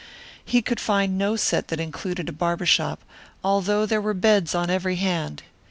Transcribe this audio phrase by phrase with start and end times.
[0.43, 3.03] He could find no set that included a barber shop,
[3.43, 5.43] although they were beds on every hand.